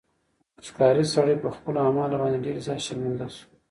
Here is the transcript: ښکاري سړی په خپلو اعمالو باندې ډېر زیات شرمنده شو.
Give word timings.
ښکاري 0.65 1.05
سړی 1.13 1.35
په 1.43 1.49
خپلو 1.55 1.77
اعمالو 1.85 2.19
باندې 2.21 2.43
ډېر 2.45 2.57
زیات 2.65 2.81
شرمنده 2.85 3.27
شو. 3.35 3.45